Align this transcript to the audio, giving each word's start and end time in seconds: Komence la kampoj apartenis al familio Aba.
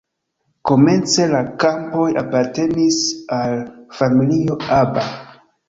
Komence 0.69 1.27
la 1.33 1.41
kampoj 1.65 2.07
apartenis 2.23 2.99
al 3.39 3.55
familio 4.01 4.61
Aba. 4.83 5.09